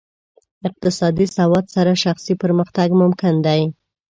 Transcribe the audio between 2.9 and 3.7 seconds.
ممکن دی.